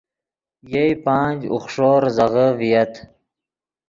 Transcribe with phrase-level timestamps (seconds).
[0.71, 2.93] یئے پانچ، اوخݰو زیزغے ڤییت